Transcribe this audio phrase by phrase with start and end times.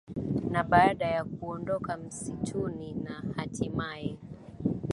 [0.51, 4.17] Na baada ya kuondoka msituni na hatimaye